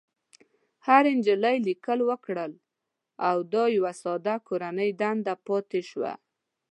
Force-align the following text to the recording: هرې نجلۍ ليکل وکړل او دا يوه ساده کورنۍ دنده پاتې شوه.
هرې 0.87 1.11
نجلۍ 1.19 1.57
ليکل 1.67 1.99
وکړل 2.09 2.51
او 3.27 3.37
دا 3.53 3.63
يوه 3.77 3.93
ساده 4.01 4.35
کورنۍ 4.47 4.89
دنده 5.01 5.33
پاتې 5.45 5.81
شوه. 5.89 6.13